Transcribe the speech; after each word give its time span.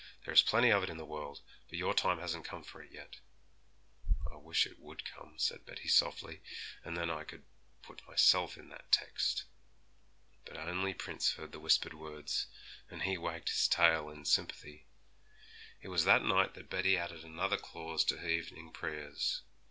There 0.25 0.33
is 0.33 0.41
plenty 0.41 0.71
of 0.71 0.81
it 0.81 0.89
in 0.89 0.97
the 0.97 1.05
world, 1.05 1.41
but 1.69 1.77
your 1.77 1.93
time 1.93 2.17
hasn't 2.17 2.43
come 2.43 2.63
for 2.63 2.81
it 2.81 2.91
yet.' 2.91 3.17
'I 4.31 4.37
wish 4.37 4.65
it 4.65 4.79
would 4.79 5.05
come,' 5.05 5.37
said 5.37 5.63
Betty 5.63 5.87
softly, 5.87 6.41
'and 6.83 6.97
then 6.97 7.11
I 7.11 7.23
could 7.23 7.45
put 7.83 8.01
myself 8.07 8.57
in 8.57 8.69
that 8.69 8.91
text.' 8.91 9.43
But 10.43 10.57
only 10.57 10.95
Prince 10.95 11.33
heard 11.33 11.51
the 11.51 11.59
whispered 11.59 11.93
words, 11.93 12.47
and 12.89 13.03
he 13.03 13.15
wagged 13.19 13.49
his 13.49 13.67
tail 13.67 14.09
in 14.09 14.25
sympathy. 14.25 14.87
It 15.83 15.89
was 15.89 16.03
that 16.05 16.23
night 16.25 16.55
that 16.55 16.71
Betty 16.71 16.97
added 16.97 17.23
another 17.23 17.57
clause 17.57 18.03
to 18.05 18.17
her 18.17 18.27
evening 18.27 18.71
prayers. 18.73 19.43